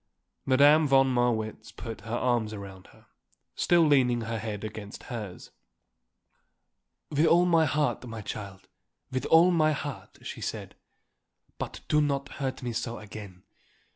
[0.47, 3.05] Madame von Marwitz put her arms around her,
[3.53, 5.51] still leaning her head against hers.
[7.11, 8.67] "With all my heart, my child,
[9.11, 10.73] with all my heart," she said.
[11.59, 13.43] "But do not hurt me so again.